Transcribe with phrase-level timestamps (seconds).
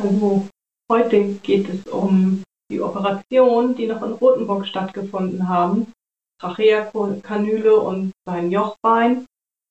[0.00, 0.46] Hallo,
[0.88, 5.92] heute geht es um die Operation, die noch in Rothenburg stattgefunden haben.
[6.40, 9.26] Tracheakanüle und sein Jochbein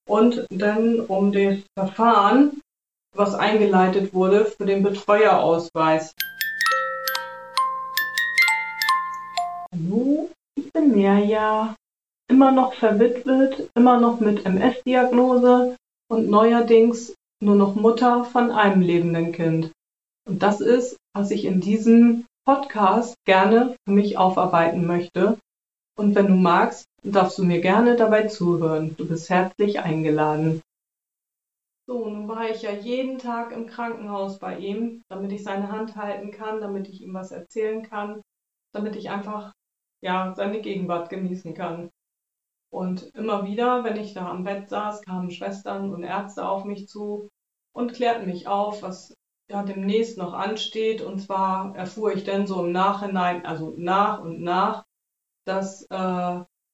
[0.05, 2.59] und dann um das Verfahren,
[3.15, 6.11] was eingeleitet wurde für den Betreuerausweis.
[9.73, 11.73] Hallo, ich bin Mirja,
[12.29, 15.77] immer noch verwitwet, immer noch mit MS-Diagnose
[16.09, 19.71] und neuerdings nur noch Mutter von einem lebenden Kind.
[20.27, 25.39] Und das ist, was ich in diesem Podcast gerne für mich aufarbeiten möchte.
[25.97, 28.95] Und wenn du magst, darfst du mir gerne dabei zuhören.
[28.97, 30.61] Du bist herzlich eingeladen.
[31.87, 35.95] So, nun war ich ja jeden Tag im Krankenhaus bei ihm, damit ich seine Hand
[35.95, 38.21] halten kann, damit ich ihm was erzählen kann,
[38.73, 39.53] damit ich einfach
[40.01, 41.89] ja seine Gegenwart genießen kann.
[42.69, 46.89] Und immer wieder, wenn ich da am Bett saß, kamen Schwestern und Ärzte auf mich
[46.89, 47.29] zu
[47.73, 49.13] und klärten mich auf, was
[49.49, 51.01] ja demnächst noch ansteht.
[51.01, 54.85] Und zwar erfuhr ich dann so im Nachhinein, also nach und nach,
[55.45, 55.95] dass äh,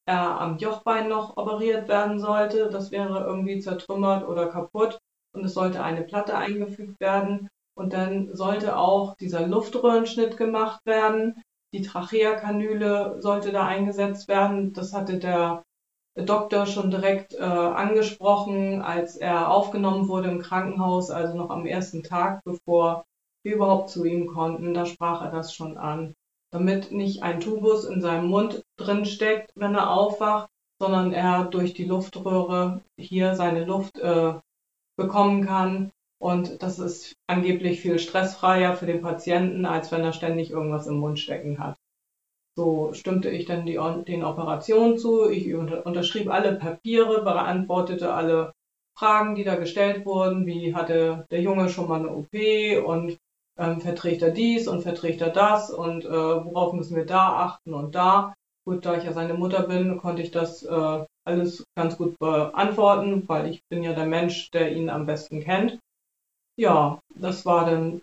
[0.06, 2.70] er am Jochbein noch operiert werden sollte.
[2.70, 5.00] Das wäre irgendwie zertrümmert oder kaputt
[5.34, 7.50] und es sollte eine Platte eingefügt werden.
[7.76, 11.42] Und dann sollte auch dieser Luftröhrenschnitt gemacht werden.
[11.74, 14.74] Die Tracheakanüle sollte da eingesetzt werden.
[14.74, 15.64] Das hatte der
[16.16, 22.04] Doktor schon direkt äh, angesprochen, als er aufgenommen wurde im Krankenhaus, also noch am ersten
[22.04, 23.06] Tag, bevor
[23.44, 24.74] wir überhaupt zu ihm konnten.
[24.74, 26.14] Da sprach er das schon an.
[26.52, 31.74] Damit nicht ein Tubus in seinem Mund drin steckt, wenn er aufwacht, sondern er durch
[31.74, 34.36] die Luftröhre hier seine Luft äh,
[34.96, 35.92] bekommen kann.
[36.20, 41.00] Und das ist angeblich viel stressfreier für den Patienten, als wenn er ständig irgendwas im
[41.00, 41.78] Mund stecken hat.
[42.56, 45.30] So stimmte ich dann die, den Operationen zu.
[45.30, 48.54] Ich unterschrieb alle Papiere, beantwortete alle
[48.96, 50.46] Fragen, die da gestellt wurden.
[50.46, 53.18] Wie hatte der Junge schon mal eine OP und
[53.58, 57.74] ähm, verträgt er dies und verträgt er das und äh, worauf müssen wir da achten
[57.74, 58.34] und da.
[58.66, 63.28] Gut, da ich ja seine Mutter bin, konnte ich das äh, alles ganz gut beantworten,
[63.28, 65.80] weil ich bin ja der Mensch, der ihn am besten kennt.
[66.56, 68.02] Ja, das war dann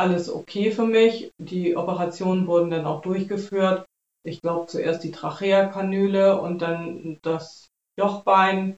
[0.00, 1.30] alles okay für mich.
[1.38, 3.86] Die Operationen wurden dann auch durchgeführt.
[4.24, 7.68] Ich glaube zuerst die Tracheakanüle und dann das
[7.98, 8.76] Jochbein.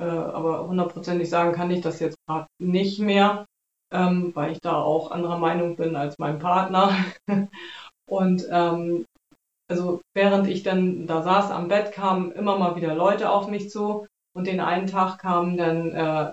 [0.00, 3.46] Äh, aber hundertprozentig sagen kann ich das jetzt gerade nicht mehr,
[3.92, 6.92] ähm, weil ich da auch anderer Meinung bin als mein Partner.
[8.08, 9.06] und ähm,
[9.70, 13.70] also während ich dann da saß am Bett, kamen immer mal wieder Leute auf mich
[13.70, 14.06] zu.
[14.34, 16.32] Und den einen Tag kamen dann äh,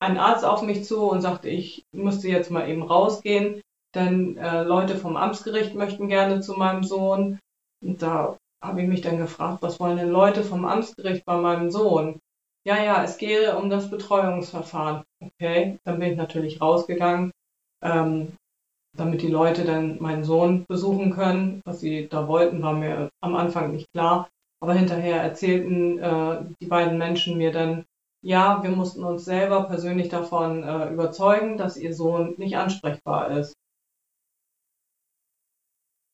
[0.00, 3.60] ein Arzt auf mich zu und sagte, ich müsste jetzt mal eben rausgehen,
[3.94, 7.38] denn äh, Leute vom Amtsgericht möchten gerne zu meinem Sohn.
[7.84, 11.70] Und da habe ich mich dann gefragt, was wollen denn Leute vom Amtsgericht bei meinem
[11.70, 12.18] Sohn?
[12.66, 15.02] Ja, ja, es gehe um das Betreuungsverfahren.
[15.22, 17.30] Okay, dann bin ich natürlich rausgegangen,
[17.82, 18.32] ähm,
[18.96, 21.62] damit die Leute dann meinen Sohn besuchen können.
[21.64, 24.28] Was sie da wollten, war mir am Anfang nicht klar.
[24.62, 27.86] Aber hinterher erzählten äh, die beiden Menschen mir dann,
[28.22, 33.54] ja, wir mussten uns selber persönlich davon äh, überzeugen, dass ihr Sohn nicht ansprechbar ist.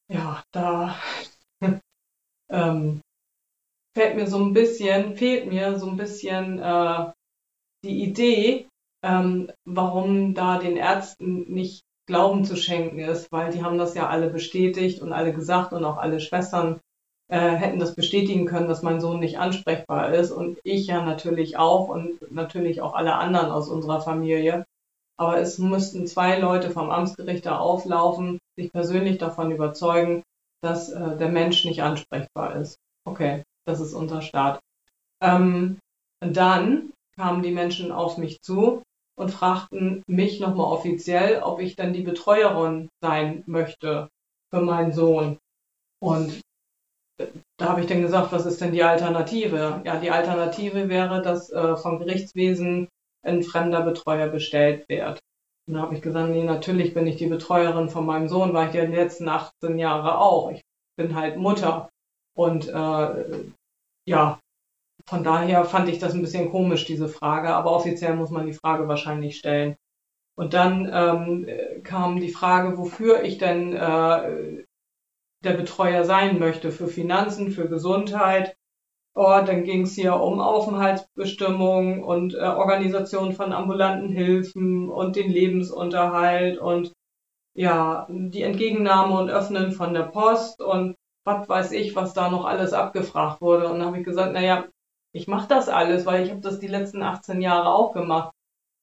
[0.09, 0.97] Ja, da
[2.51, 3.01] ähm,
[3.97, 7.13] fällt mir so ein bisschen, fehlt mir so ein bisschen äh,
[7.85, 8.69] die Idee,
[9.03, 14.09] ähm, warum da den Ärzten nicht Glauben zu schenken ist, weil die haben das ja
[14.09, 16.81] alle bestätigt und alle gesagt und auch alle Schwestern
[17.29, 21.57] äh, hätten das bestätigen können, dass mein Sohn nicht ansprechbar ist und ich ja natürlich
[21.57, 24.65] auch und natürlich auch alle anderen aus unserer Familie.
[25.19, 30.23] Aber es müssten zwei Leute vom Amtsgericht da auflaufen, sich persönlich davon überzeugen,
[30.63, 32.77] dass äh, der Mensch nicht ansprechbar ist.
[33.05, 34.61] Okay, das ist unser Start.
[35.23, 35.79] Ähm,
[36.21, 38.83] dann kamen die Menschen auf mich zu
[39.17, 44.09] und fragten mich nochmal offiziell, ob ich dann die Betreuerin sein möchte
[44.51, 45.39] für meinen Sohn.
[45.99, 46.41] Und
[47.59, 49.81] da habe ich dann gesagt, was ist denn die Alternative?
[49.85, 52.89] Ja, die Alternative wäre, dass äh, vom Gerichtswesen
[53.25, 55.21] ein fremder Betreuer bestellt wird.
[55.67, 58.69] Und da habe ich gesagt, nee, natürlich bin ich die Betreuerin von meinem Sohn, war
[58.69, 60.51] ich ja die letzten 18 Jahre auch.
[60.51, 60.63] Ich
[60.97, 61.89] bin halt Mutter.
[62.37, 63.25] Und äh,
[64.07, 64.39] ja,
[65.07, 67.49] von daher fand ich das ein bisschen komisch, diese Frage.
[67.55, 69.77] Aber offiziell muss man die Frage wahrscheinlich stellen.
[70.39, 74.65] Und dann ähm, kam die Frage, wofür ich denn äh,
[75.45, 78.57] der Betreuer sein möchte, für Finanzen, für Gesundheit.
[79.15, 85.31] Oh, dann ging es hier um Aufenthaltsbestimmung und äh, Organisation von ambulanten Hilfen und den
[85.31, 86.93] Lebensunterhalt und
[87.55, 92.45] ja, die Entgegennahme und Öffnen von der Post und was weiß ich, was da noch
[92.45, 93.69] alles abgefragt wurde.
[93.69, 94.67] Und dann habe ich gesagt, naja,
[95.13, 98.33] ich mache das alles, weil ich habe das die letzten 18 Jahre auch gemacht.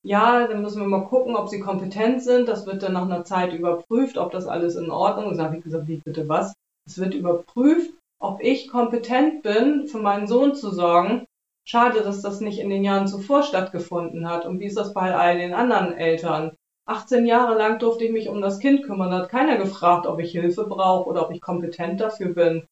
[0.03, 2.47] Ja, dann müssen wir mal gucken, ob sie kompetent sind.
[2.47, 5.37] Das wird dann nach einer Zeit überprüft, ob das alles in Ordnung ist.
[5.37, 6.53] Da habe ich gesagt, wie bitte was?
[6.85, 11.25] Es wird überprüft, ob ich kompetent bin, für meinen Sohn zu sorgen.
[11.65, 14.45] Schade, dass das nicht in den Jahren zuvor stattgefunden hat.
[14.45, 16.57] Und wie ist das bei all den anderen Eltern?
[16.85, 19.11] 18 Jahre lang durfte ich mich um das Kind kümmern.
[19.11, 22.65] Da hat keiner gefragt, ob ich Hilfe brauche oder ob ich kompetent dafür bin.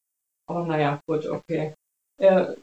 [0.49, 1.73] Aber naja, gut, okay.
[2.17, 2.55] Äh,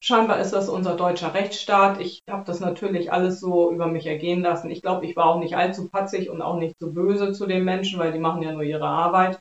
[0.00, 2.00] scheinbar ist das unser deutscher Rechtsstaat.
[2.00, 4.70] Ich habe das natürlich alles so über mich ergehen lassen.
[4.70, 7.64] Ich glaube, ich war auch nicht allzu patzig und auch nicht so böse zu den
[7.64, 9.38] Menschen, weil die machen ja nur ihre Arbeit.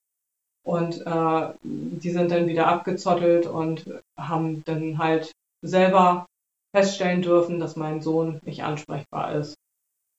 [0.63, 3.85] Und äh, die sind dann wieder abgezottelt und
[4.17, 6.27] haben dann halt selber
[6.75, 9.55] feststellen dürfen, dass mein Sohn nicht ansprechbar ist.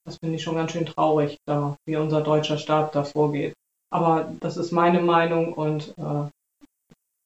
[0.06, 3.54] Das finde ich schon ganz schön traurig, da wie unser deutscher Staat da vorgeht.
[3.92, 6.28] Aber das ist meine Meinung und äh,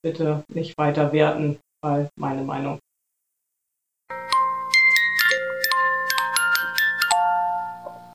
[0.03, 2.79] bitte nicht weiter werten, weil meine Meinung.